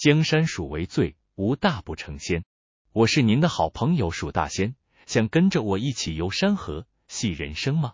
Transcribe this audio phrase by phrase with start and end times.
[0.00, 2.42] 江山属为最，无大不成仙。
[2.90, 7.92] 我是您的好朋友蜀大仙，想跟着我一起游山河、戏人生吗？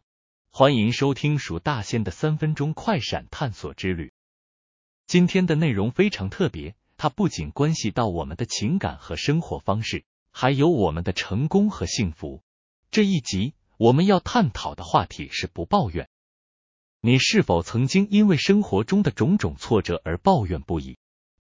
[0.49, 4.13] 欢迎收听蜀大仙的三分钟快闪探索之旅。
[5.09, 12.41] 今天的内容非常特别，它不仅关系到我们的情感和生活方式，还有我们的成功和幸福。
[12.93, 16.09] 这一集我们要探讨的话题是不抱怨。
[17.01, 20.99] 你是否曾经因为生活中的种种挫折而抱怨不已？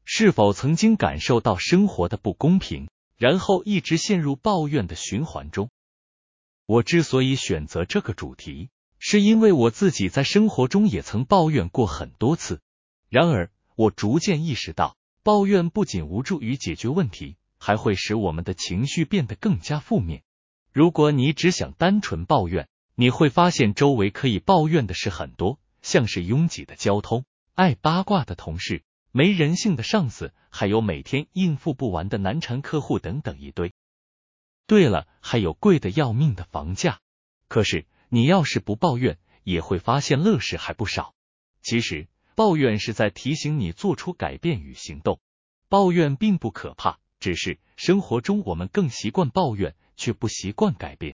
[0.08, 5.68] 是否曾经感受到生活的不公平，然后一直陷入抱怨的循环中？
[6.64, 12.60] 我之所以选择这个主题，是因为我自己在生活中也曾抱怨过很多次。
[13.08, 20.22] 然而，我逐渐意识到，抱怨不仅无助于解决问题，还会使我们的情绪变得更加负面。
[20.72, 28.84] 如果你只想单纯抱怨，你会发现周围可以抱怨的事很多，像是拥挤的交通、爱八卦的同事。
[29.16, 33.72] 没人性的上司，还有每天应付不完的难缠客户等等一堆。
[34.66, 37.00] 对了，还有贵的要命的房价。
[37.48, 41.14] 可是你要是不抱怨，也会发现乐事还不少。
[41.62, 45.18] 其实抱怨是在提醒你做出改变与行动。
[45.70, 51.14] 抱怨并不可怕，只是生活中我们更习惯抱怨，却不习惯改变。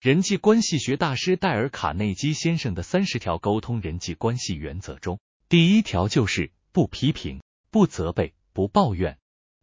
[0.00, 6.50] 人际关系学大师戴尔·卡内基先生的三十条沟通人际关系原则中，第一条就是。
[6.76, 9.16] 不批评，不责备，不抱怨。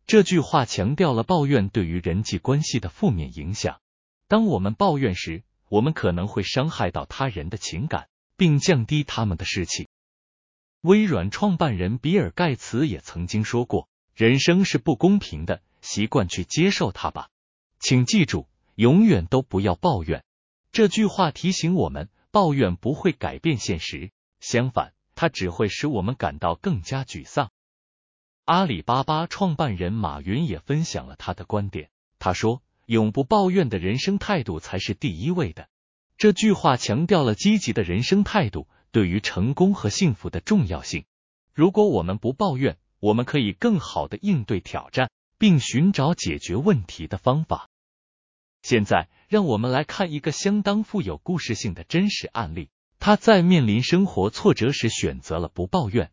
[0.07, 3.79] 这句话强调了抱怨对于人际关系的负面影响。
[4.27, 9.87] 当我们抱怨时，我们可能会伤害到他人的情感，并降低他们的士气。
[10.81, 17.29] 微软创办人比尔·盖茨也曾经说过：“人生是不公平的，习惯去接受它吧。”
[17.77, 20.23] 请记住，永远都不要抱怨。
[20.71, 24.93] 这句话提醒我们，抱怨不会改变现实，相反。
[25.15, 27.51] 它只会使我们感到更加沮丧。
[28.45, 31.89] 阿里巴巴创办人马云也分享了他的观点，
[32.19, 35.69] 他说：“永不抱怨的人生态度才是第一位的。”
[36.17, 41.05] 这句话强调了积极的人生态度对于成功和幸福的重要性。
[41.53, 47.69] 如果我们不抱怨，我们可以更好的应对挑战，并寻找解决问题的方法。
[48.61, 52.69] 现在，让我们来看一个相当富有故事性的真实案例。
[53.05, 56.09] 他在面临生活挫折时选择了不抱怨。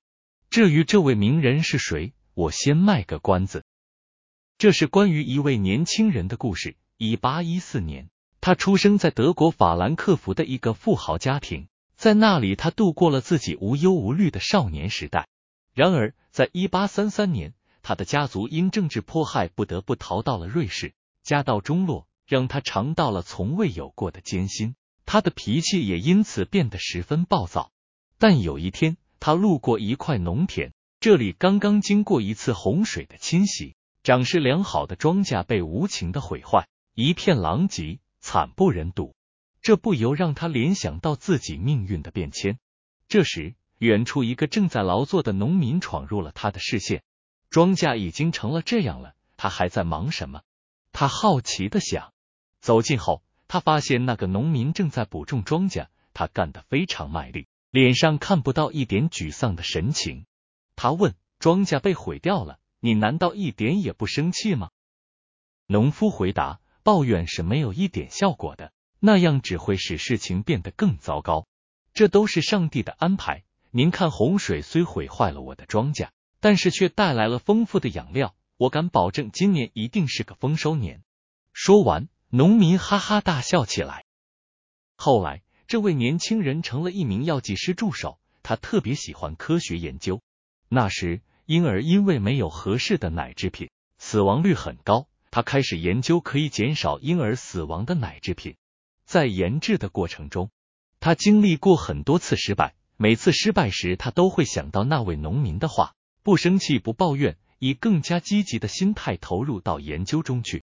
[0.50, 3.64] 至于这位名人是谁，我先卖个关子。
[4.58, 6.76] 这是关于一位年轻人的故事。
[6.96, 15.28] 一八一四年，他出生在德国法兰克福的一个富豪家庭，在那里他度过了自己无忧无虑的少年时代。
[15.72, 24.74] 然而，在一八三三年，他的家族因政治迫害不得不逃到了瑞士，家道中落让他尝到了从未有过的艰辛。
[25.12, 27.72] 他的脾气也因此变得十分暴躁。
[28.16, 39.16] 但有一天，他路过一块农田，这里刚刚经过一次洪水的侵袭，长势良好的庄稼被无情的毁坏，一片狼藉，惨不忍睹。
[39.60, 42.60] 这不由让他联想到自己命运的变迁。
[43.08, 47.02] 这时，远处一个正在劳作的农民闯入了他的视线。
[47.50, 50.42] 庄稼已经成了这样了，他还在忙什么？
[50.92, 52.12] 他好奇的想。
[52.60, 53.24] 走近后。
[53.52, 60.24] 他发现那个农民正在补种庄稼，他干得非常卖力，脸上看不到一点沮丧的神情。
[60.76, 64.70] 他问：“庄稼被毁掉了，你难道一点也不生气吗？”
[65.66, 71.48] 农夫回答：“抱怨是没有一点效果的，那样只会使事情变得更糟糕。
[71.92, 73.42] 这都是上帝的安排。
[73.72, 81.02] 您看，洪水虽毁坏了我的庄稼，但是却带来了丰富的养料，我敢保证今年一定是个丰收年。”
[81.52, 82.08] 说完。
[82.32, 84.04] 农民哈哈大笑起来。
[84.94, 90.22] 后来，这位年轻人成了一名药剂师助手，他特别喜欢科学研究。
[90.68, 95.08] 那时，婴儿因为没有合适的奶制品，死亡率很高。
[95.32, 98.54] 他开始研究可以减少婴儿死亡的奶制品。
[99.04, 100.52] 在研制的过程中，
[101.00, 102.76] 他经历过很多次失败。
[102.96, 110.62] 每次失败时，他都会想到那位农民的话：不生气，不抱怨，以更加积极的心态投入到研究中去。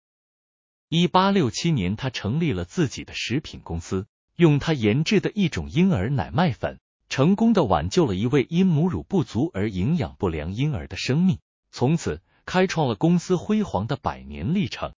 [0.94, 4.06] 一八六七年，他成立了自己的食品公司，
[4.37, 11.39] 用他研制的一种婴儿奶麦粉，成功的挽救了一位因母乳不足而营养不良婴儿的生命，
[11.71, 14.93] 从此开创了公司辉煌的百年历程。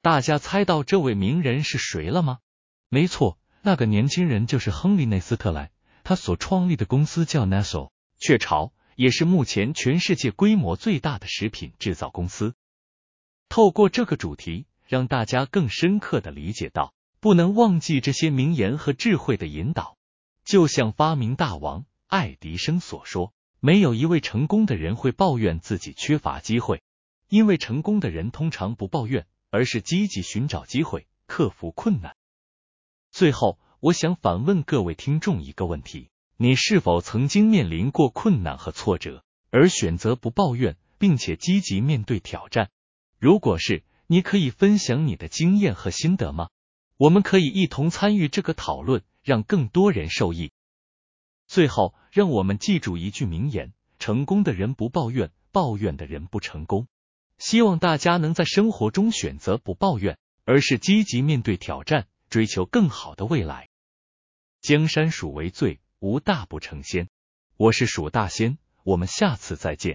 [0.00, 2.38] 大家猜到这位名人是谁了吗？
[2.88, 5.70] 没错，那个年轻人就是亨利内斯特莱，
[6.02, 12.54] 他所创立的公司叫 Nestle 雀巢，也是目前全世界规模最大的食品制造公司。
[13.50, 14.64] 透过这个主题。
[14.86, 19.96] 让大家更深刻的理解到，不能忘记这些名言和智慧的引导。
[20.44, 26.82] 就像发明大王爱迪生所说：“没有一位成功的人会抱怨自己缺乏机会，
[27.28, 32.14] 因为成功的人通常不抱怨，而是积极寻找机会，克服困难。
[33.10, 42.68] 最后，我想反问各位听众一个问题：你是否曾经面临过困难和挫折，而选择不抱怨，并且积极面对挑战？
[43.18, 46.50] 如果是，你可以分享你的经验和心得吗？
[46.96, 50.52] 我们可以一同参与这个讨论，让更多人受益。
[51.46, 56.86] 最后，让我们记住一句名言：成功的人不抱怨，抱怨的人不成功。
[57.38, 63.68] 希望大家能在生活中选择不抱怨，而是积极面对挑战，追求更好的未来。
[64.60, 67.08] 江山蜀为最，无大不成仙。
[67.56, 69.92] 我是蜀大仙，我们下次再见。